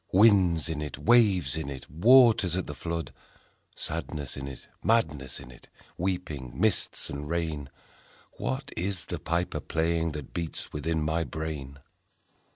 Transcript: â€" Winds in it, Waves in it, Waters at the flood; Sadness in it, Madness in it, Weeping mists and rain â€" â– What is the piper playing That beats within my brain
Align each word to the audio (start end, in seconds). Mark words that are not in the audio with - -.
â€" 0.15 0.19
Winds 0.19 0.67
in 0.67 0.81
it, 0.81 0.97
Waves 0.97 1.55
in 1.55 1.69
it, 1.69 1.87
Waters 1.87 2.55
at 2.57 2.65
the 2.65 2.73
flood; 2.73 3.13
Sadness 3.75 4.35
in 4.35 4.47
it, 4.47 4.67
Madness 4.83 5.39
in 5.39 5.51
it, 5.51 5.69
Weeping 5.95 6.53
mists 6.59 7.11
and 7.11 7.29
rain 7.29 7.65
â€" 7.65 7.65
â– 7.67 7.71
What 8.41 8.71
is 8.75 9.05
the 9.05 9.19
piper 9.19 9.59
playing 9.59 10.13
That 10.13 10.33
beats 10.33 10.73
within 10.73 11.03
my 11.03 11.23
brain 11.23 11.77